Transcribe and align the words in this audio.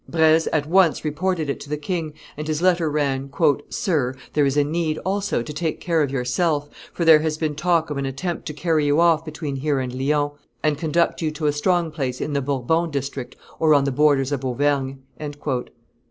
Breze 0.09 0.47
at 0.47 0.65
once 0.65 1.05
reported 1.05 1.47
it 1.47 1.59
to 1.59 1.69
the 1.69 1.77
king, 1.77 2.13
and 2.35 2.47
his 2.47 2.59
letter 2.59 2.89
ran: 2.89 3.29
"Sir, 3.69 4.15
there 4.33 4.47
is 4.47 4.57
need 4.57 4.97
also 5.05 5.43
to 5.43 5.53
take 5.53 5.79
care 5.79 6.01
of 6.01 6.09
yourself, 6.09 6.69
for 6.91 7.05
there 7.05 7.19
has 7.19 7.37
been 7.37 7.53
talk 7.53 7.91
of 7.91 7.97
an 7.97 8.05
attempt 8.07 8.47
to 8.47 8.53
carry 8.53 8.87
you 8.87 8.99
off 8.99 9.23
between 9.23 9.57
here 9.57 9.79
and 9.79 9.93
Lyons, 9.93 10.31
and 10.63 10.75
conduct 10.79 11.21
you 11.21 11.29
to 11.29 11.45
a 11.45 11.53
strong 11.53 11.91
place 11.91 12.19
in 12.19 12.33
the 12.33 12.41
Bourbon 12.41 12.89
district 12.89 13.35
or 13.59 13.75
on 13.75 13.83
the 13.83 13.91
borders 13.91 14.31
of 14.31 14.43
Auvergne." 14.43 14.95